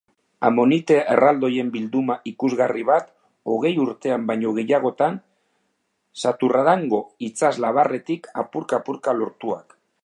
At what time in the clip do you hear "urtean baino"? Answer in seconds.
3.83-4.55